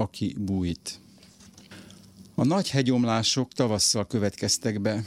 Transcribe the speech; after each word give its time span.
aki 0.00 0.34
bújt. 0.38 1.00
A 2.34 2.44
nagy 2.44 2.70
hegyomlások 2.70 3.52
tavasszal 3.52 4.06
következtek 4.06 4.80
be. 4.80 5.04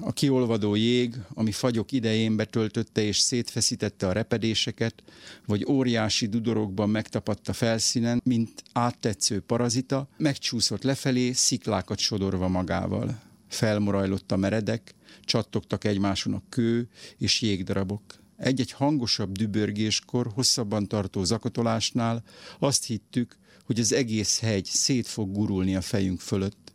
A 0.00 0.12
kiolvadó 0.12 0.74
jég, 0.74 1.16
ami 1.34 1.52
fagyok 1.52 1.92
idején 1.92 2.36
betöltötte 2.36 3.02
és 3.02 3.18
szétfeszítette 3.18 4.06
a 4.06 4.12
repedéseket, 4.12 5.02
vagy 5.46 5.64
óriási 5.68 6.26
dudorokban 6.26 6.90
megtapadt 6.90 7.48
a 7.48 7.52
felszínen, 7.52 8.20
mint 8.24 8.62
áttetsző 8.72 9.40
parazita, 9.40 10.08
megcsúszott 10.16 10.82
lefelé, 10.82 11.32
sziklákat 11.32 11.98
sodorva 11.98 12.48
magával. 12.48 13.20
Felmorajlott 13.48 14.32
a 14.32 14.36
meredek, 14.36 14.94
csattogtak 15.24 15.84
egymáson 15.84 16.34
a 16.34 16.42
kő 16.48 16.88
és 17.18 17.40
jégdarabok. 17.40 18.02
Egy-egy 18.36 18.72
hangosabb 18.72 19.32
dübörgéskor, 19.32 20.30
hosszabban 20.34 20.88
tartó 20.88 21.24
zakatolásnál 21.24 22.22
azt 22.58 22.84
hittük, 22.84 23.40
hogy 23.64 23.80
az 23.80 23.92
egész 23.92 24.40
hegy 24.40 24.64
szét 24.64 25.06
fog 25.06 25.32
gurulni 25.32 25.76
a 25.76 25.80
fejünk 25.80 26.20
fölött. 26.20 26.72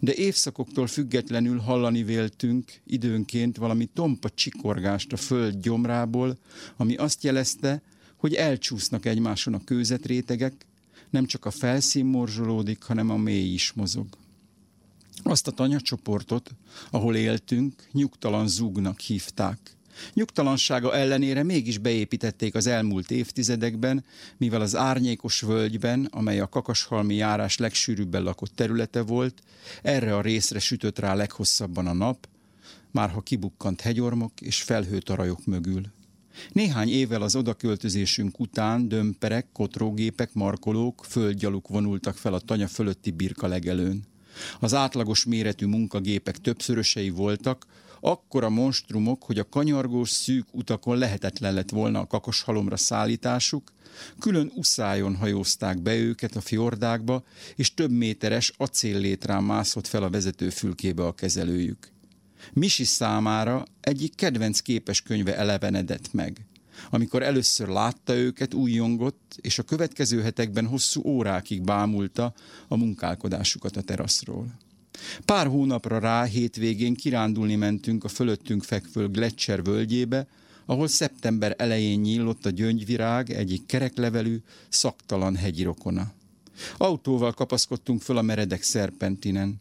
De 0.00 0.14
évszakoktól 0.14 0.86
függetlenül 0.86 1.58
hallani 1.58 2.02
véltünk 2.02 2.72
időnként 2.86 3.56
valami 3.56 3.88
tompa 3.94 4.28
csikorgást 4.30 5.12
a 5.12 5.16
föld 5.16 5.60
gyomrából, 5.60 6.38
ami 6.76 6.94
azt 6.94 7.24
jelezte, 7.24 7.82
hogy 8.16 8.34
elcsúsznak 8.34 9.06
egymáson 9.06 9.54
a 9.54 9.64
kőzetrétegek, 9.64 10.66
nem 11.10 11.26
csak 11.26 11.44
a 11.44 11.50
felszín 11.50 12.04
morzsolódik, 12.04 12.82
hanem 12.82 13.10
a 13.10 13.16
mély 13.16 13.52
is 13.52 13.72
mozog. 13.72 14.06
Azt 15.22 15.46
a 15.46 15.50
tanyacsoportot, 15.50 16.50
ahol 16.90 17.16
éltünk, 17.16 17.88
nyugtalan 17.92 18.48
zúgnak 18.48 19.00
hívták. 19.00 19.75
Nyugtalansága 20.14 20.94
ellenére 20.94 21.42
mégis 21.42 21.78
beépítették 21.78 22.54
az 22.54 22.66
elmúlt 22.66 23.10
évtizedekben, 23.10 24.04
mivel 24.36 24.60
az 24.60 24.76
árnyékos 24.76 25.40
völgyben, 25.40 26.08
amely 26.10 26.40
a 26.40 26.48
kakashalmi 26.48 27.14
járás 27.14 27.56
legsűrűbben 27.58 28.22
lakott 28.22 28.52
területe 28.54 29.00
volt, 29.00 29.42
erre 29.82 30.16
a 30.16 30.20
részre 30.20 30.58
sütött 30.58 30.98
rá 30.98 31.14
leghosszabban 31.14 31.86
a 31.86 31.92
nap, 31.92 32.28
már 32.90 33.10
ha 33.10 33.20
kibukkant 33.20 33.80
hegyormok 33.80 34.40
és 34.40 34.62
felhőtarajok 34.62 35.46
mögül. 35.46 35.82
Néhány 36.52 36.88
évvel 36.88 37.22
az 37.22 37.36
odaköltözésünk 37.36 38.40
után 38.40 38.88
dömperek, 38.88 39.46
kotrógépek, 39.52 40.34
markolók, 40.34 41.04
földgyaluk 41.08 41.68
vonultak 41.68 42.16
fel 42.16 42.34
a 42.34 42.40
tanya 42.40 42.68
fölötti 42.68 43.10
birka 43.10 43.46
legelőn. 43.46 44.04
Az 44.60 44.74
átlagos 44.74 45.24
méretű 45.24 45.66
munkagépek 45.66 46.38
többszörösei 46.38 47.10
voltak, 47.10 47.66
akkora 48.06 48.48
monstrumok, 48.48 49.22
hogy 49.24 49.38
a 49.38 49.48
kanyargós 49.48 50.10
szűk 50.10 50.46
utakon 50.52 50.98
lehetetlen 50.98 51.54
lett 51.54 51.70
volna 51.70 52.00
a 52.00 52.06
kakoshalomra 52.06 52.76
szállításuk, 52.76 53.72
külön 54.18 54.52
uszájon 54.54 55.16
hajózták 55.16 55.82
be 55.82 55.94
őket 55.96 56.36
a 56.36 56.40
fjordákba, 56.40 57.24
és 57.56 57.74
több 57.74 57.90
méteres 57.90 58.52
acéllétrán 58.56 59.44
mászott 59.44 59.86
fel 59.86 60.02
a 60.02 60.10
vezetőfülkébe 60.10 61.06
a 61.06 61.12
kezelőjük. 61.12 61.88
Misi 62.52 62.84
számára 62.84 63.64
egyik 63.80 64.14
kedvenc 64.14 64.60
képeskönyve 64.60 65.36
elevenedett 65.36 66.12
meg. 66.12 66.46
Amikor 66.90 67.22
először 67.22 67.68
látta 67.68 68.14
őket, 68.14 68.54
újjongott, 68.54 69.38
és 69.40 69.58
a 69.58 69.62
következő 69.62 70.22
hetekben 70.22 70.66
hosszú 70.66 71.02
órákig 71.04 71.62
bámulta 71.62 72.34
a 72.68 72.76
munkálkodásukat 72.76 73.76
a 73.76 73.82
teraszról. 73.82 74.46
Pár 75.24 75.46
hónapra 75.46 75.98
rá 75.98 76.24
hétvégén 76.24 76.94
kirándulni 76.94 77.54
mentünk 77.54 78.04
a 78.04 78.08
fölöttünk 78.08 78.62
fekvő 78.62 79.08
Gletscher 79.08 79.62
völgyébe, 79.62 80.26
ahol 80.66 80.88
szeptember 80.88 81.54
elején 81.58 82.00
nyílott 82.00 82.46
a 82.46 82.50
gyöngyvirág 82.50 83.30
egyik 83.30 83.66
kereklevelű, 83.66 84.38
szaktalan 84.68 85.36
hegyi 85.36 85.62
rokona. 85.62 86.12
Autóval 86.76 87.32
kapaszkodtunk 87.32 88.02
föl 88.02 88.16
a 88.16 88.22
meredek 88.22 88.62
szerpentinen. 88.62 89.60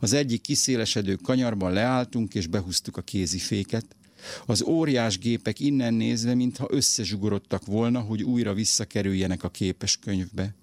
Az 0.00 0.12
egyik 0.12 0.40
kiszélesedő 0.40 1.14
kanyarban 1.14 1.72
leálltunk 1.72 2.34
és 2.34 2.46
behúztuk 2.46 2.96
a 2.96 3.02
kéziféket. 3.02 3.86
Az 4.46 4.62
óriás 4.62 5.18
gépek 5.18 5.60
innen 5.60 5.94
nézve, 5.94 6.34
mintha 6.34 6.66
összezsugorodtak 6.70 7.66
volna, 7.66 8.00
hogy 8.00 8.22
újra 8.22 8.54
visszakerüljenek 8.54 9.42
a 9.42 9.48
képeskönyvbe 9.48 10.54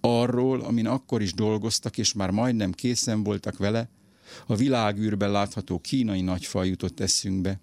arról, 0.00 0.60
amin 0.60 0.86
akkor 0.86 1.22
is 1.22 1.34
dolgoztak, 1.34 1.98
és 1.98 2.12
már 2.12 2.30
majdnem 2.30 2.72
készen 2.72 3.22
voltak 3.22 3.56
vele, 3.56 3.88
a 4.46 4.56
világűrben 4.56 5.30
látható 5.30 5.78
kínai 5.78 6.20
nagyfal 6.20 6.66
jutott 6.66 7.00
eszünkbe. 7.00 7.60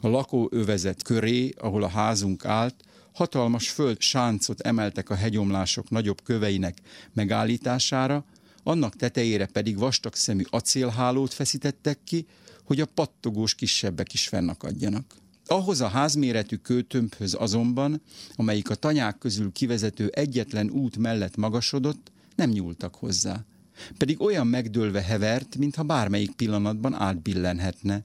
A 0.00 0.08
lakóövezet 0.08 1.02
köré, 1.02 1.54
ahol 1.58 1.82
a 1.82 1.88
házunk 1.88 2.44
állt, 2.44 2.74
hatalmas 3.12 3.68
föld 3.68 4.00
sáncot 4.00 4.60
emeltek 4.60 5.10
a 5.10 5.14
hegyomlások 5.14 5.90
nagyobb 5.90 6.22
köveinek 6.22 6.78
megállítására, 7.12 8.24
annak 8.62 8.96
tetejére 8.96 9.46
pedig 9.46 9.78
vastag 9.78 10.14
szemű 10.14 10.42
acélhálót 10.50 11.32
feszítettek 11.32 11.98
ki, 12.04 12.26
hogy 12.64 12.80
a 12.80 12.86
pattogós 12.86 13.54
kisebbek 13.54 14.12
is 14.12 14.28
fennakadjanak. 14.28 15.14
Ahhoz 15.50 15.80
a 15.80 15.88
házméretű 15.88 16.56
kőtömbhöz 16.56 17.34
azonban, 17.34 18.02
amelyik 18.36 18.70
a 18.70 18.74
tanyák 18.74 19.18
közül 19.18 19.52
kivezető 19.52 20.08
egyetlen 20.08 20.70
út 20.70 20.96
mellett 20.96 21.36
magasodott, 21.36 22.10
nem 22.36 22.50
nyúltak 22.50 22.94
hozzá. 22.94 23.44
Pedig 23.96 24.20
olyan 24.20 24.46
megdőlve 24.46 25.02
hevert, 25.02 25.56
mintha 25.56 25.82
bármelyik 25.82 26.30
pillanatban 26.30 26.94
átbillenhetne. 26.94 28.04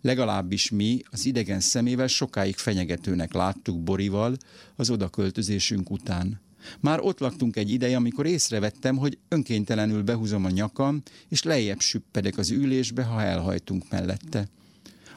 Legalábbis 0.00 0.70
mi 0.70 1.02
az 1.10 1.26
idegen 1.26 1.60
szemével 1.60 2.06
sokáig 2.06 2.56
fenyegetőnek 2.56 3.32
láttuk 3.32 3.82
Borival 3.82 4.36
az 4.76 4.90
odaköltözésünk 4.90 5.90
után. 5.90 6.40
Már 6.80 7.00
ott 7.00 7.18
laktunk 7.18 7.56
egy 7.56 7.70
ideje, 7.70 7.96
amikor 7.96 8.26
észrevettem, 8.26 8.96
hogy 8.96 9.18
önkéntelenül 9.28 10.02
behúzom 10.02 10.44
a 10.44 10.50
nyakam, 10.50 11.02
és 11.28 11.42
lejjebb 11.42 11.80
süppedek 11.80 12.38
az 12.38 12.50
ülésbe, 12.50 13.02
ha 13.02 13.22
elhajtunk 13.22 13.90
mellette. 13.90 14.48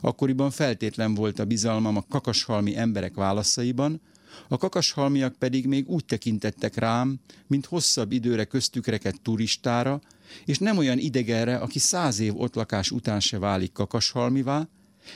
Akkoriban 0.01 0.51
feltétlen 0.51 1.13
volt 1.13 1.39
a 1.39 1.45
bizalmam 1.45 1.97
a 1.97 2.06
kakashalmi 2.09 2.78
emberek 2.78 3.16
válaszaiban, 3.16 4.01
a 4.47 4.57
kakashalmiak 4.57 5.35
pedig 5.35 5.67
még 5.67 5.89
úgy 5.89 6.06
tekintettek 6.06 6.75
rám, 6.75 7.19
mint 7.47 7.66
hosszabb 7.66 8.11
időre 8.11 8.44
köztük 8.44 8.85
rekedt 8.85 9.22
turistára, 9.22 10.01
és 10.45 10.57
nem 10.57 10.78
olyan 10.78 10.97
idegenre, 10.97 11.55
aki 11.57 11.79
száz 11.79 12.19
év 12.19 12.39
ott 12.39 12.55
lakás 12.55 12.91
után 12.91 13.19
se 13.19 13.39
válik 13.39 13.72
kakashalmivá, 13.72 14.67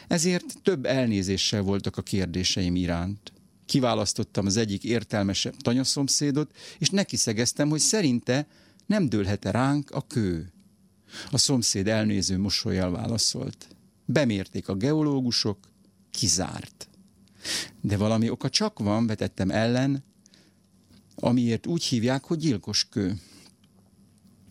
ezért 0.07 0.55
több 0.63 0.85
elnézéssel 0.85 1.61
voltak 1.61 1.97
a 1.97 2.01
kérdéseim 2.01 2.75
iránt. 2.75 3.33
Kiválasztottam 3.65 4.45
az 4.45 4.57
egyik 4.57 4.83
értelmesebb 4.83 5.55
tanyaszomszédot, 5.57 6.51
és 6.77 6.89
neki 6.89 7.15
szegeztem, 7.15 7.69
hogy 7.69 7.79
szerinte 7.79 8.47
nem 8.85 9.09
dőlhet-e 9.09 9.51
ránk 9.51 9.91
a 9.91 10.01
kő. 10.07 10.51
A 11.31 11.37
szomszéd 11.37 11.87
elnéző 11.87 12.37
mosolyjal 12.37 12.91
válaszolt. 12.91 13.67
Bemérték 14.11 14.67
a 14.67 14.75
geológusok, 14.75 15.57
kizárt. 16.11 16.89
De 17.81 17.97
valami 17.97 18.29
oka 18.29 18.49
csak 18.49 18.79
van, 18.79 19.07
vetettem 19.07 19.49
ellen, 19.49 20.03
amiért 21.15 21.67
úgy 21.67 21.83
hívják, 21.83 22.23
hogy 22.23 22.37
gyilkos 22.37 22.87
kő. 22.89 23.19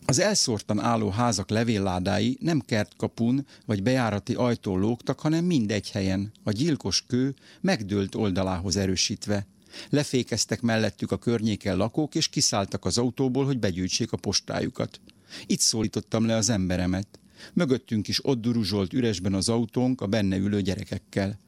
Az 0.05 0.19
elszórtan 0.19 0.79
álló 0.79 1.09
házak 1.09 1.49
levélládái 1.49 2.37
nem 2.41 2.59
kertkapun 2.59 3.45
vagy 3.65 3.83
bejárati 3.83 4.33
ajtón 4.33 4.79
lógtak, 4.79 5.19
hanem 5.19 5.45
mindegy 5.45 5.91
helyen, 5.91 6.31
a 6.43 6.51
gyilkos 6.51 7.03
kő 7.07 7.35
megdőlt 7.61 8.15
oldalához 8.15 8.75
erősítve. 8.75 9.47
Lefékeztek 9.89 10.61
mellettük 10.61 11.11
a 11.11 11.17
környéken 11.17 11.77
lakók, 11.77 12.15
és 12.15 12.27
kiszálltak 12.27 12.85
az 12.85 12.97
autóból, 12.97 13.45
hogy 13.45 13.59
begyűjtsék 13.59 14.11
a 14.11 14.17
postájukat. 14.17 15.01
Itt 15.45 15.59
szólítottam 15.59 16.25
le 16.25 16.35
az 16.35 16.49
emberemet. 16.49 17.18
Mögöttünk 17.53 18.07
is 18.07 18.25
ott 18.25 18.41
duruzsolt 18.41 18.93
üresben 18.93 19.33
az 19.33 19.49
autónk 19.49 20.01
a 20.01 20.07
benne 20.07 20.37
ülő 20.37 20.61
gyerekekkel. 20.61 21.39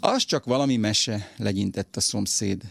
Az 0.00 0.24
csak 0.24 0.44
valami 0.44 0.76
mese, 0.76 1.32
legyintett 1.36 1.96
a 1.96 2.00
szomszéd. 2.00 2.62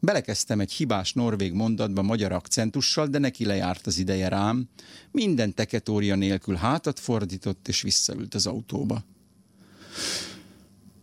Belekezdtem 0.00 0.60
egy 0.60 0.72
hibás 0.72 1.12
norvég 1.12 1.52
mondatba 1.52 2.02
magyar 2.02 2.32
akcentussal, 2.32 3.06
de 3.06 3.18
neki 3.18 3.44
lejárt 3.44 3.86
az 3.86 3.98
ideje 3.98 4.28
rám. 4.28 4.68
Minden 5.10 5.54
teketória 5.54 6.14
nélkül 6.14 6.54
hátat 6.54 6.98
fordított, 6.98 7.68
és 7.68 7.82
visszaült 7.82 8.34
az 8.34 8.46
autóba. 8.46 9.04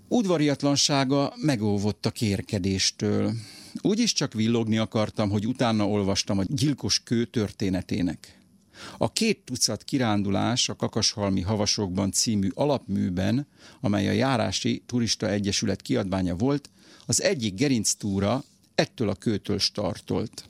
Udvariatlansága 0.08 1.34
megóvott 1.36 2.06
a 2.06 2.12
kérkedéstől. 2.12 3.34
Úgyis 3.81 4.13
csak 4.13 4.34
villogni 4.34 4.78
akartam, 4.78 5.30
hogy 5.30 5.48
utána 5.48 5.88
olvastam 5.88 6.40
a 6.40 6.44
gyilkos 6.48 7.04
kő 7.04 7.25
történetének. 7.25 8.40
A 8.98 9.13
két 9.13 9.39
tucat 9.45 9.83
kirándulás 9.83 10.69
a 10.69 10.75
Kakashalmi 10.75 11.42
Havasokban 11.42 12.12
című 12.12 12.50
alapműben, 12.54 13.48
amely 13.81 14.07
a 14.07 14.12
Járási 14.12 14.83
Turista 14.86 15.30
Egyesület 15.30 15.81
kiadványa 15.81 16.36
volt, 16.36 16.69
az 17.06 17.22
egyik 17.22 17.54
gerinctúra 17.54 18.44
ettől 18.75 19.10
a 19.10 19.16
kőtől 19.16 19.60
startolt. 19.60 20.45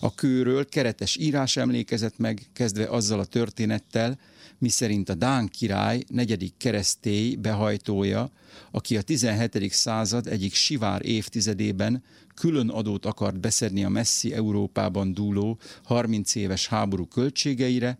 A 0.00 0.14
kőről 0.14 0.68
keretes 0.68 1.16
írás 1.16 1.56
emlékezett 1.56 2.18
meg, 2.18 2.46
kezdve 2.52 2.84
azzal 2.84 3.20
a 3.20 3.24
történettel, 3.24 4.18
miszerint 4.58 5.08
a 5.08 5.14
Dán 5.14 5.48
király 5.48 6.04
negyedik 6.08 6.54
keresztély 6.56 7.34
behajtója, 7.34 8.30
aki 8.70 8.96
a 8.96 9.02
17. 9.02 9.72
század 9.72 10.26
egyik 10.26 10.54
sivár 10.54 11.06
évtizedében 11.06 12.02
külön 12.34 12.68
adót 12.68 13.06
akart 13.06 13.40
beszedni 13.40 13.84
a 13.84 13.88
messzi 13.88 14.32
Európában 14.32 15.14
dúló 15.14 15.58
30 15.84 16.34
éves 16.34 16.66
háború 16.66 17.06
költségeire, 17.06 17.98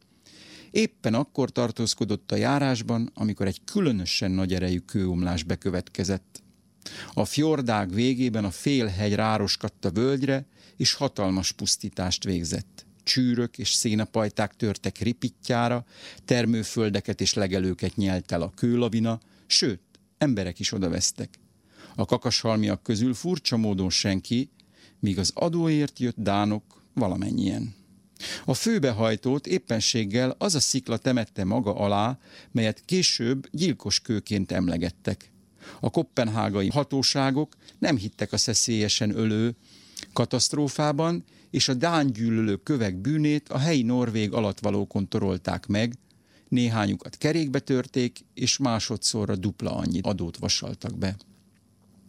éppen 0.70 1.14
akkor 1.14 1.50
tartózkodott 1.50 2.32
a 2.32 2.36
járásban, 2.36 3.10
amikor 3.14 3.46
egy 3.46 3.60
különösen 3.64 4.30
nagy 4.30 4.54
erejű 4.54 4.78
kőomlás 4.78 5.42
bekövetkezett. 5.42 6.42
A 7.14 7.24
fjordág 7.24 7.94
végében 7.94 8.44
a 8.44 8.50
félhegy 8.50 9.14
rároskadt 9.14 9.90
völgyre, 9.92 10.46
és 10.76 10.92
hatalmas 10.92 11.52
pusztítást 11.52 12.24
végzett. 12.24 12.86
Csűrök 13.02 13.58
és 13.58 13.72
szénapajták 13.72 14.56
törtek 14.56 14.98
ripittyára, 14.98 15.84
termőföldeket 16.24 17.20
és 17.20 17.34
legelőket 17.34 17.96
nyelt 17.96 18.32
el 18.32 18.42
a 18.42 18.52
kőlavina, 18.54 19.20
sőt, 19.46 19.80
emberek 20.18 20.58
is 20.58 20.72
odavesztek. 20.72 21.38
A 21.94 22.04
kakashalmiak 22.04 22.82
közül 22.82 23.14
furcsa 23.14 23.56
módon 23.56 23.90
senki, 23.90 24.50
míg 24.98 25.18
az 25.18 25.30
adóért 25.34 25.98
jött 25.98 26.16
dánok 26.18 26.82
valamennyien. 26.94 27.74
A 28.44 28.54
főbehajtót 28.54 29.46
éppenséggel 29.46 30.34
az 30.38 30.54
a 30.54 30.60
szikla 30.60 30.96
temette 30.96 31.44
maga 31.44 31.74
alá, 31.74 32.18
melyet 32.52 32.82
később 32.84 33.48
gyilkos 33.50 34.00
kőként 34.00 34.52
emlegettek. 34.52 35.32
A 35.80 35.90
koppenhágai 35.90 36.68
hatóságok 36.68 37.56
nem 37.78 37.96
hittek 37.96 38.32
a 38.32 38.36
szeszélyesen 38.36 39.16
ölő 39.16 39.56
katasztrófában, 40.12 41.24
és 41.50 41.68
a 41.68 41.74
dán 41.74 42.12
gyűlölő 42.12 42.56
kövek 42.56 42.96
bűnét 42.96 43.48
a 43.48 43.58
helyi 43.58 43.82
norvég 43.82 44.32
alatvalókon 44.32 45.08
torolták 45.08 45.66
meg, 45.66 45.94
néhányukat 46.48 47.16
kerékbe 47.16 47.58
törték, 47.58 48.24
és 48.34 48.56
másodszorra 48.56 49.36
dupla 49.36 49.76
annyi 49.76 50.00
adót 50.02 50.36
vasaltak 50.36 50.98
be. 50.98 51.16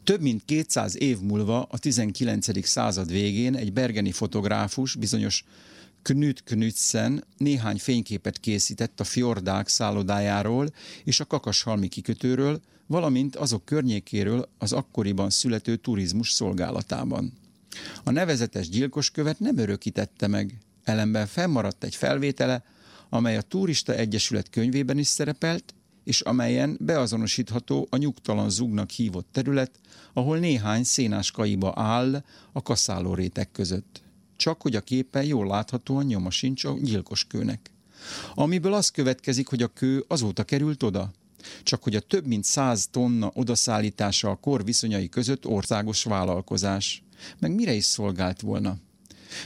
Több 0.06 0.22
mint 0.22 0.46
200 0.46 0.98
év 1.02 1.20
múlva, 1.20 1.62
a 1.62 1.78
19. 1.78 2.68
század 2.68 3.12
végén 3.12 3.56
egy 3.56 3.74
bergeni 3.74 4.12
fotográfus, 4.12 4.96
bizonyos 4.96 5.44
Knut 6.02 6.44
Knudsen 6.44 7.24
néhány 7.38 7.78
fényképet 7.78 8.40
készített 8.40 9.00
a 9.00 9.04
fjordák 9.04 9.68
szállodájáról 9.68 10.70
és 11.04 11.20
a 11.20 11.26
kakashalmi 11.26 11.88
kikötőről, 11.88 12.62
valamint 12.88 13.36
azok 13.36 13.66
környékéről 13.66 14.50
az 14.58 14.74
akkoriban 14.74 15.30
születő 15.30 15.76
turizmus 15.76 16.32
szolgálatában. 16.32 17.34
A 18.04 18.12
nevezetes 18.12 18.70
gyilkoskövet 18.70 19.40
nem 19.40 19.58
örökítette 19.58 20.28
meg, 20.28 20.58
ellenben 20.84 21.28
fennmaradt 21.28 21.84
egy 21.84 21.96
felvétele, 21.96 22.64
amely 23.10 23.38
a 23.38 23.42
Turista 23.42 23.96
Egyesület 23.96 24.50
könyvében 24.50 24.98
is 24.98 25.08
szerepelt, 25.08 25.74
és 26.06 26.22
amelyen 26.22 26.78
beazonosítható 26.80 27.88
a 27.90 27.98
nyugtalan 27.98 28.50
zugnak 28.50 28.90
hívott 28.90 29.28
terület, 29.32 29.80
ahol 30.14 30.38
néhány 30.38 30.84
szénás 30.84 31.32
kaiba 31.32 31.74
áll 31.76 32.24
a 32.52 32.62
kaszáló 32.62 33.14
rétek 33.14 33.52
között. 33.52 34.02
Csak 34.36 34.62
hogy 34.62 34.76
a 34.76 34.82
képen 34.82 35.24
jól 35.24 35.48
láthatóan 35.48 36.06
nyoma 36.06 36.30
sincs 36.30 36.64
a 36.64 36.78
gyilkos 36.82 37.26
kőnek. 37.28 37.72
Amiből 38.34 38.74
az 38.74 38.90
következik, 38.90 39.48
hogy 39.48 39.62
a 39.62 39.68
kő 39.68 40.06
azóta 40.08 40.44
került 40.44 40.84
oda. 40.84 41.12
Csak 41.64 41.84
hogy 41.84 41.96
a 41.96 42.00
több 42.00 42.26
mint 42.26 42.44
száz 42.44 42.88
tonna 42.92 43.32
odaszállítása 43.34 44.30
a 44.30 44.36
kor 44.36 44.64
viszonyai 44.64 45.10
között 45.10 45.46
országos 45.46 46.04
vállalkozás. 46.04 47.04
Meg 47.40 47.52
mire 47.52 47.74
is 47.74 47.86
szolgált 47.86 48.42
volna? 48.42 48.78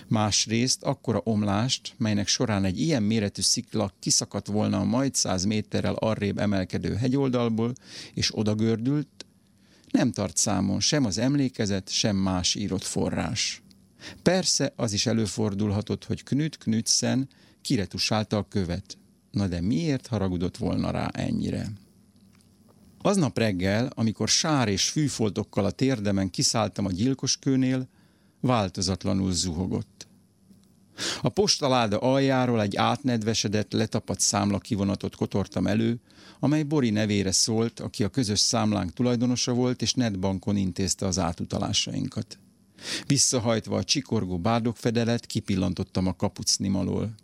Másrészt 0.08 0.84
akkora 0.84 1.22
omlást, 1.24 1.94
melynek 1.98 2.28
során 2.28 2.64
egy 2.64 2.80
ilyen 2.80 3.04
méretű 3.04 3.42
szikla 3.42 3.94
kiszakadt 4.00 4.48
volna 4.48 4.80
a 4.80 4.84
majd 4.84 5.16
száz 5.16 5.46
méterrel 5.46 5.94
arrébb 5.94 6.38
emelkedő 6.38 6.96
hegyoldalból, 6.96 7.74
és 8.14 8.38
odagördült, 8.38 9.26
nem 9.92 10.12
tart 10.12 10.38
számon 10.38 10.80
sem 10.80 11.06
az 11.06 11.18
emlékezet, 11.18 11.90
sem 11.90 12.16
más 12.16 12.56
írott 12.56 12.84
forrás. 12.84 13.62
Persze 14.24 14.74
az 14.76 14.94
is 14.94 15.06
előfordulhatott, 15.06 16.06
hogy 16.06 16.24
Knut 16.24 16.58
Knudsen 16.58 17.30
kiretusálta 17.62 18.38
a 18.38 18.48
követ. 18.48 18.98
Na 19.32 19.48
de 19.48 19.62
miért 19.62 20.08
haragudott 20.08 20.58
volna 20.58 20.92
rá 20.92 21.08
ennyire? 21.08 21.72
Aznap 23.02 23.38
reggel, 23.38 23.92
amikor 23.96 24.28
sár 24.28 24.68
és 24.68 24.90
fűfoltokkal 24.90 25.66
a 25.66 25.72
térdemen 25.72 26.30
kiszálltam 26.30 26.86
a 26.86 26.92
gyilkoskőnél, 26.92 27.88
változatlanul 28.40 29.32
zuhogott. 29.32 30.08
A 31.22 31.30
postaláda 31.30 31.98
aljáról 31.98 32.62
egy 32.62 32.76
átnedvesedett, 32.76 33.72
letapadt 33.72 34.20
számla 34.20 34.58
kivonatot 34.58 35.16
kotortam 35.16 35.68
elő, 35.68 36.00
amely 36.40 36.64
Bori 36.64 36.90
nevére 36.90 37.32
szólt, 37.32 37.80
aki 37.80 38.04
a 38.04 38.10
közös 38.10 38.40
számlánk 38.40 38.94
tulajdonosa 38.94 39.54
volt, 39.54 39.82
és 39.82 39.94
netbankon 39.94 40.56
intézte 40.56 41.06
az 41.06 41.20
átutalásainkat. 41.20 42.40
Visszahajtva 43.06 43.78
a 43.78 43.84
csikorgó 43.84 44.38
bárdokfedelet, 44.38 45.26
kipillantottam 45.26 46.08
a 46.08 46.16
kapucnim 46.16 46.76
alól. 46.76 47.16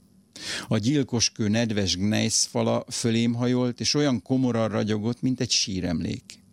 A 0.68 0.78
gyilkoskő 0.78 1.48
nedves 1.48 1.98
gneisz 1.98 2.46
fala 2.46 2.86
fölém 2.90 3.34
hajolt, 3.34 3.80
és 3.80 3.94
olyan 3.94 4.22
komoran 4.22 4.70
ragyogott, 4.70 5.22
mint 5.22 5.40
egy 5.40 5.52
síremlék. 5.52 6.44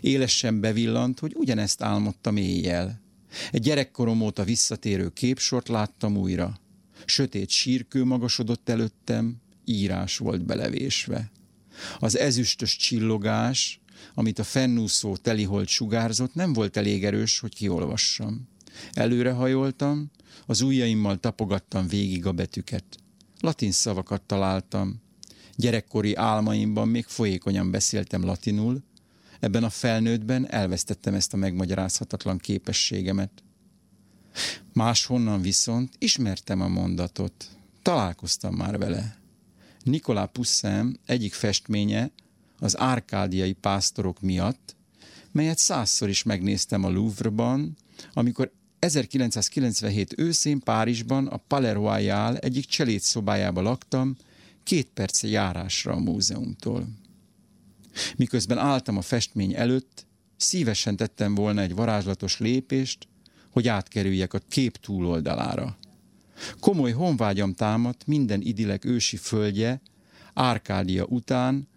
Élesen 0.00 0.60
bevillant, 0.60 1.18
hogy 1.18 1.32
ugyanezt 1.36 1.82
álmodtam 1.82 2.36
éjjel. 2.36 3.01
Egy 3.50 3.62
gyerekkorom 3.62 4.20
óta 4.20 4.44
visszatérő 4.44 5.08
képsort 5.08 5.68
láttam 5.68 6.16
újra. 6.16 6.60
Sötét 7.04 7.50
sírkő 7.50 8.04
magasodott 8.04 8.68
előttem, 8.68 9.36
írás 9.64 10.18
volt 10.18 10.44
belevésve. 10.44 11.30
Az 11.98 12.18
ezüstös 12.18 12.76
csillogás, 12.76 13.80
amit 14.14 14.38
a 14.38 14.44
fennúszó 14.44 15.16
teliholt 15.16 15.68
sugárzott, 15.68 16.34
nem 16.34 16.52
volt 16.52 16.76
elég 16.76 17.04
erős, 17.04 17.38
hogy 17.38 17.54
kiolvassam. 17.54 18.48
Előrehajoltam, 18.92 20.10
az 20.46 20.60
ujjaimmal 20.60 21.20
tapogattam 21.20 21.88
végig 21.88 22.26
a 22.26 22.32
betűket. 22.32 22.84
Latin 23.40 23.72
szavakat 23.72 24.22
találtam. 24.22 25.00
Gyerekkori 25.56 26.14
álmaimban 26.14 26.88
még 26.88 27.04
folyékonyan 27.04 27.70
beszéltem 27.70 28.24
latinul, 28.24 28.82
ebben 29.42 29.64
a 29.64 29.70
felnőttben 29.70 30.50
elvesztettem 30.50 31.14
ezt 31.14 31.32
a 31.32 31.36
megmagyarázhatatlan 31.36 32.38
képességemet. 32.38 33.42
Máshonnan 34.72 35.40
viszont 35.40 35.94
ismertem 35.98 36.60
a 36.60 36.68
mondatot. 36.68 37.48
Találkoztam 37.82 38.54
már 38.54 38.78
vele. 38.78 39.16
Nikolá 39.82 40.24
Pusszem 40.24 40.96
egyik 41.06 41.32
festménye 41.32 42.10
az 42.58 42.78
árkádiai 42.78 43.52
pásztorok 43.52 44.20
miatt, 44.20 44.76
melyet 45.32 45.58
százszor 45.58 46.08
is 46.08 46.22
megnéztem 46.22 46.84
a 46.84 46.90
Louvre-ban, 46.90 47.76
amikor 48.12 48.52
1997 48.78 50.18
őszén 50.18 50.60
Párizsban 50.60 51.26
a 51.26 51.36
Palais 51.36 51.72
Royal 51.74 52.36
egyik 52.36 52.64
cselét 52.64 53.02
szobájába 53.02 53.60
laktam, 53.60 54.16
két 54.62 54.88
perc 54.94 55.22
járásra 55.22 55.92
a 55.92 55.98
múzeumtól. 55.98 56.88
Miközben 58.16 58.58
álltam 58.58 58.96
a 58.96 59.02
festmény 59.02 59.54
előtt, 59.54 60.06
szívesen 60.36 60.96
tettem 60.96 61.34
volna 61.34 61.60
egy 61.60 61.74
varázslatos 61.74 62.38
lépést, 62.38 63.08
hogy 63.50 63.68
átkerüljek 63.68 64.34
a 64.34 64.40
kép 64.48 64.76
túloldalára. 64.76 65.78
Komoly 66.60 66.92
honvágyam 66.92 67.54
támadt 67.54 68.06
minden 68.06 68.40
idilek 68.40 68.84
ősi 68.84 69.16
földje, 69.16 69.80
Árkádia 70.34 71.04
után, 71.04 71.68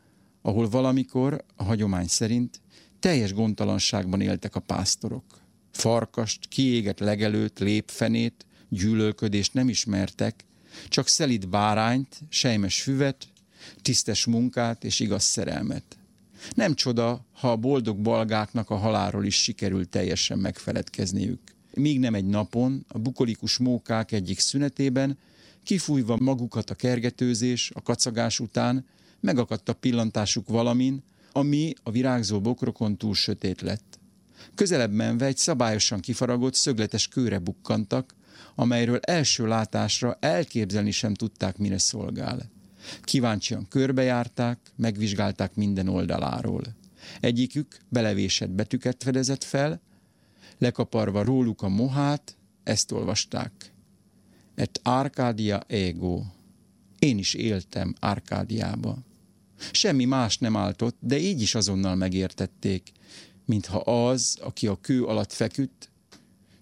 ahol 0.41 0.69
valamikor, 0.69 1.45
a 1.55 1.63
hagyomány 1.63 2.07
szerint, 2.07 2.61
teljes 2.99 3.33
gondtalanságban 3.33 4.21
éltek 4.21 4.55
a 4.55 4.59
pásztorok. 4.59 5.23
Farkast, 5.71 6.47
kiégett 6.47 6.99
legelőt, 6.99 7.59
lépfenét, 7.59 8.45
gyűlölködést 8.69 9.53
nem 9.53 9.69
ismertek, 9.69 10.45
csak 10.87 11.07
szelid 11.07 11.47
bárányt, 11.47 12.19
sejmes 12.29 12.81
füvet, 12.81 13.27
tisztes 13.81 14.25
munkát 14.25 14.83
és 14.83 14.99
igaz 14.99 15.23
szerelmet. 15.23 15.97
Nem 16.53 16.73
csoda, 16.73 17.25
ha 17.33 17.51
a 17.51 17.55
boldog 17.55 17.97
balgáknak 17.97 18.69
a 18.69 18.75
halálról 18.75 19.25
is 19.25 19.35
sikerült 19.35 19.89
teljesen 19.89 20.39
megfeledkezniük. 20.39 21.39
Míg 21.73 21.99
nem 21.99 22.13
egy 22.13 22.25
napon, 22.25 22.85
a 22.87 22.97
bukolikus 22.97 23.57
mókák 23.57 24.11
egyik 24.11 24.39
szünetében, 24.39 25.17
kifújva 25.63 26.17
magukat 26.19 26.69
a 26.69 26.75
kergetőzés, 26.75 27.71
a 27.73 27.81
kacagás 27.81 28.39
után, 28.39 28.85
megakadt 29.19 29.69
a 29.69 29.73
pillantásuk 29.73 30.47
valamin, 30.47 31.03
ami 31.31 31.73
a 31.83 31.91
virágzó 31.91 32.41
bokrokon 32.41 32.97
túl 32.97 33.13
sötét 33.13 33.61
lett. 33.61 33.99
Közelebb 34.55 34.91
menve 34.91 35.25
egy 35.25 35.37
szabályosan 35.37 35.99
kifaragott 35.99 36.53
szögletes 36.53 37.07
kőre 37.07 37.39
bukkantak, 37.39 38.15
amelyről 38.55 38.99
első 39.01 39.47
látásra 39.47 40.17
elképzelni 40.19 40.91
sem 40.91 41.13
tudták, 41.13 41.57
mire 41.57 41.77
szolgál. 41.77 42.49
Kíváncsian 43.01 43.67
körbejárták, 43.67 44.59
megvizsgálták 44.75 45.55
minden 45.55 45.87
oldaláról. 45.87 46.63
Egyikük 47.19 47.79
belevésett 47.89 48.49
betűket 48.49 49.03
fedezett 49.03 49.43
fel, 49.43 49.81
lekaparva 50.57 51.23
róluk 51.23 51.61
a 51.61 51.69
mohát, 51.69 52.37
ezt 52.63 52.91
olvasták. 52.91 53.73
Et 54.55 54.79
Arcadia 54.83 55.63
ego. 55.67 56.21
Én 56.99 57.17
is 57.17 57.33
éltem 57.33 57.93
Arkádiába. 57.99 58.97
Semmi 59.71 60.05
más 60.05 60.37
nem 60.37 60.55
áltott, 60.55 60.97
de 60.99 61.17
így 61.17 61.41
is 61.41 61.55
azonnal 61.55 61.95
megértették, 61.95 62.91
mintha 63.45 63.77
az, 63.77 64.37
aki 64.41 64.67
a 64.67 64.79
kő 64.81 65.03
alatt 65.03 65.33
feküdt, 65.33 65.89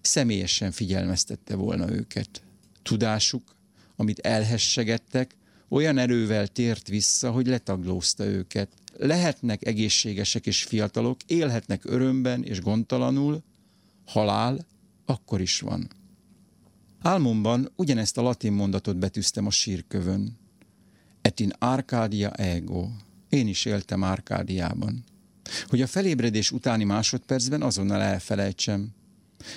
személyesen 0.00 0.70
figyelmeztette 0.70 1.54
volna 1.54 1.92
őket. 1.92 2.42
Tudásuk, 2.82 3.56
amit 3.96 4.18
elhessegettek, 4.18 5.34
olyan 5.68 5.98
erővel 5.98 6.46
tért 6.46 6.88
vissza, 6.88 7.30
hogy 7.30 7.46
letaglózta 7.46 8.24
őket. 8.24 8.68
Lehetnek 8.96 9.66
egészségesek 9.66 10.46
és 10.46 10.62
fiatalok, 10.62 11.20
élhetnek 11.26 11.84
örömben 11.84 12.42
és 12.42 12.60
gondtalanul, 12.60 13.42
halál 14.06 14.66
akkor 15.06 15.40
is 15.40 15.60
van. 15.60 15.90
Álmomban 17.02 17.72
ugyanezt 17.76 18.18
a 18.18 18.22
latin 18.22 18.52
mondatot 18.52 18.96
betűztem 18.96 19.46
a 19.46 19.50
sírkövön. 19.50 20.38
Et 21.22 21.40
in 21.40 21.52
Arcadia 21.58 22.30
ego. 22.30 22.88
Én 23.28 23.48
is 23.48 23.64
éltem 23.64 24.04
Árkádiában. 24.04 25.04
Hogy 25.66 25.80
a 25.80 25.86
felébredés 25.86 26.50
utáni 26.50 26.84
másodpercben 26.84 27.62
azonnal 27.62 28.00
elfelejtsem. 28.00 28.88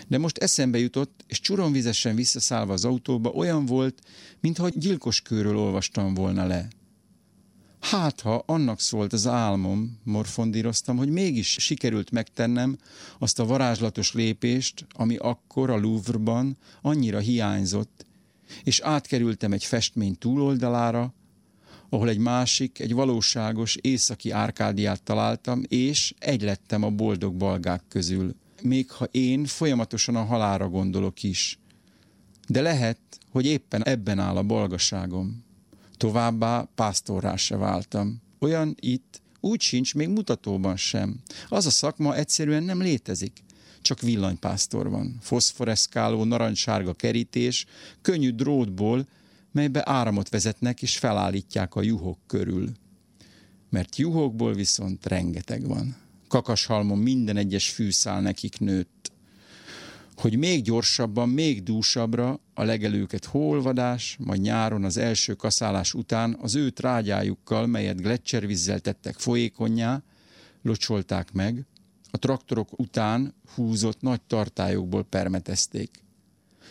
De 0.08 0.18
most 0.18 0.38
eszembe 0.38 0.78
jutott, 0.78 1.24
és 1.28 1.40
csuromvizesen 1.40 2.16
visszaszállva 2.16 2.74
az 2.74 2.86
autóba 2.86 3.30
olyan 3.30 3.66
volt, 3.66 4.02
mintha 4.40 4.70
gyilkos 4.70 5.22
kőről 5.22 5.58
olvastam 5.58 6.14
volna 6.14 6.46
le. 6.46 6.68
Hát, 7.80 8.22
ha 8.22 8.44
annak 8.46 8.80
szólt 8.80 9.14
az 9.14 9.28
álmom, 9.28 10.00
morfondíroztam, 10.04 10.98
hogy 10.98 11.10
mégis 11.10 11.48
sikerült 11.60 12.12
megtennem 12.12 12.78
azt 13.20 13.40
a 13.40 13.46
varázslatos 13.46 14.14
lépést, 14.14 14.86
ami 14.90 15.16
akkor 15.16 15.70
a 15.70 15.78
Louvre-ban 15.78 16.58
annyira 16.82 17.20
hiányzott, 17.20 18.06
és 18.64 18.80
átkerültem 18.80 19.52
egy 19.52 19.66
festmény 19.66 20.18
túloldalára, 20.18 21.14
ahol 21.90 22.10
egy 22.10 22.18
másik, 22.18 22.80
egy 22.80 22.94
valóságos 22.94 23.76
északi 23.76 24.32
árkádiát 24.32 25.04
találtam, 25.04 25.64
és 25.68 26.14
egy 26.20 26.42
lettem 26.42 26.84
a 26.84 26.90
boldog 26.90 27.36
balgák 27.36 27.84
közül. 27.88 28.36
Még 28.62 28.92
ha 28.92 29.06
én 29.06 29.46
folyamatosan 29.46 30.16
a 30.16 30.24
halára 30.24 30.70
gondolok 30.70 31.24
is. 31.24 31.60
De 32.48 32.62
lehet, 32.62 33.00
hogy 33.32 33.46
éppen 33.46 33.84
ebben 33.84 34.20
áll 34.20 34.38
a 34.38 34.44
bolgaságom. 34.44 35.46
Továbbá 35.98 36.68
pásztorrá 36.76 37.36
se 37.36 37.56
váltam. 37.56 38.22
Olyan 38.40 38.76
itt 38.80 39.22
úgy 39.40 39.62
sincs, 39.62 39.96
még 39.96 40.08
mutatóban 40.08 40.76
sem. 40.76 41.20
Az 41.50 41.66
a 41.66 41.70
szakma 41.70 42.16
egyszerűen 42.16 42.64
nem 42.64 42.82
létezik. 42.82 43.44
Csak 43.82 44.02
villanypásztor 44.02 44.90
van. 44.90 45.18
Foszforeszkáló, 45.22 46.24
narancssárga 46.24 46.94
kerítés, 46.94 47.66
könnyű 48.02 48.32
drótból, 48.32 49.08
melybe 49.52 49.82
áramot 49.86 50.30
vezetnek 50.30 50.82
és 50.82 50.98
felállítják 50.98 51.76
a 51.76 51.82
juhok 51.82 52.20
körül. 52.28 52.72
Mert 53.70 53.96
juhokból 53.96 54.54
viszont 54.54 55.06
rengeteg 55.06 55.68
van. 55.68 55.96
Kakashalmon 56.28 56.98
minden 56.98 57.38
egyes 57.38 57.70
fűszál 57.70 58.22
nekik 58.22 58.60
nőtt. 58.60 59.12
Hogy 60.16 60.38
még 60.38 60.62
gyorsabban, 60.62 61.30
még 61.30 61.64
dúsabbra 61.64 62.40
a 62.54 62.64
legelőket 62.64 63.26
holvadás, 63.26 64.18
majd 64.20 64.42
nyáron 64.42 64.84
az 64.84 64.98
első 64.98 65.34
kaszálás 65.34 65.94
után 65.94 66.38
az 66.42 66.56
ő 66.56 66.70
trágyájukkal, 66.70 67.66
melyet 67.66 68.02
gletszervizzel 68.02 68.80
tettek 68.80 69.20
folyékonyá, 69.20 70.04
locsolták 70.62 71.32
meg, 71.32 71.66
a 72.12 72.18
traktorok 72.18 72.80
után 72.80 73.36
húzott 73.56 74.02
nagy 74.02 74.22
tartályokból 74.22 75.04
permetezték. 75.04 76.04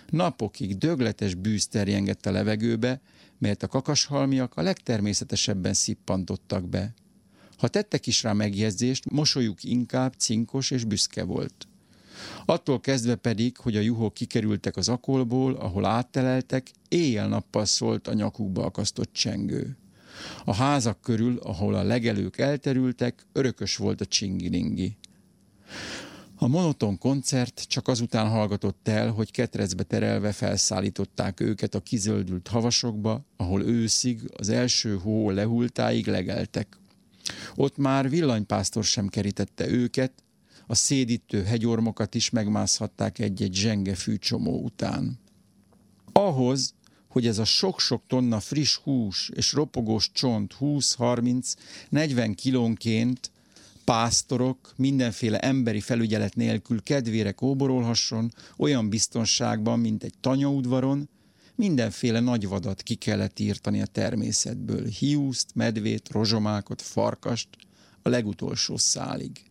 Napokig 0.09 0.79
dögletes 0.79 1.35
bűz 1.35 1.67
terjengett 1.67 2.27
a 2.27 2.31
levegőbe, 2.31 3.01
melyet 3.39 3.63
a 3.63 3.69
kakashalmiak 3.69 4.57
a 4.57 4.63
legtermészetesebben 4.63 5.75
szippantottak 5.75 6.69
be. 6.69 6.95
Ha 7.57 7.69
tettek 7.69 8.07
is 8.07 8.23
rá 8.23 8.33
megjegyzést, 8.33 9.11
mosolyuk 9.11 9.65
inkább 9.65 10.13
cinkos 10.19 10.71
és 10.71 10.85
büszke 10.85 11.25
volt. 11.25 11.67
Attól 12.45 12.81
kezdve 12.81 13.15
pedig, 13.15 13.57
hogy 13.57 13.77
a 13.77 13.81
juhok 13.81 14.15
kikerültek 14.15 14.77
az 14.77 14.89
akolból, 14.89 15.55
ahol 15.55 15.85
átteleltek, 15.85 16.71
éjjel-nappal 16.89 17.65
szólt 17.65 18.09
a 18.09 18.15
nyakukba 18.15 18.65
akasztott 18.65 19.13
csengő. 19.13 19.77
A 20.45 20.55
házak 20.55 21.01
körül, 21.01 21.39
ahol 21.39 21.75
a 21.75 21.83
legelők 21.83 22.39
elterültek, 22.39 23.27
örökös 23.33 23.77
volt 23.77 24.01
a 24.01 24.07
csingilingi. 24.07 24.97
A 26.39 26.47
monoton 26.47 26.99
koncert 26.99 27.65
csak 27.69 27.89
azután 27.89 28.29
hallgatott 28.29 28.89
el, 28.89 29.11
hogy 29.11 29.31
ketrecbe 29.31 29.83
terelve 29.83 30.33
felszállították 30.33 31.41
őket 31.41 31.75
a 31.75 31.81
kizöldült 31.81 32.49
havasokba, 32.49 33.25
ahol 33.37 33.63
őszig, 33.63 34.21
az 34.37 34.49
első 34.49 34.97
hó 34.97 35.31
lehultáig 35.31 36.07
legeltek. 36.07 36.79
Ott 37.55 37.77
már 37.77 38.11
villanypásztor 38.11 38.85
sem 38.85 39.09
kerítette 39.09 39.69
őket, 39.69 40.13
a 40.67 40.75
szédítő 40.75 41.43
hegyormokat 41.43 42.15
is 42.15 42.31
megmászhatták 42.31 43.19
egy-egy 43.19 43.55
zsenge 43.55 43.95
fűcsomó 43.95 44.63
után. 44.63 45.19
Ahhoz, 46.13 46.75
hogy 47.09 47.27
ez 47.27 47.39
a 47.39 47.45
sok-sok 47.45 48.03
tonna 48.07 48.41
friss 48.41 48.77
hús 48.77 49.31
és 49.35 49.53
ropogós 49.53 50.11
csont 50.13 50.57
20-30-40 50.61 52.33
kilónként 52.35 53.31
pásztorok 53.85 54.73
mindenféle 54.77 55.39
emberi 55.39 55.81
felügyelet 55.81 56.35
nélkül 56.35 56.83
kedvére 56.83 57.33
kóborolhasson, 57.33 58.33
olyan 58.57 58.89
biztonságban, 58.89 59.79
mint 59.79 60.05
egy 60.05 60.15
tanyaudvaron, 60.21 61.09
mindenféle 61.57 62.21
nagy 62.21 62.49
vadat 62.49 62.83
ki 62.83 62.95
kellett 62.95 63.39
írtani 63.39 63.81
a 63.81 63.87
természetből, 63.87 64.85
hiúzt, 64.85 65.51
medvét, 65.55 66.11
rozsomákot, 66.11 66.83
farkast, 66.83 67.49
a 68.03 68.09
legutolsó 68.09 68.77
szálig. 68.77 69.46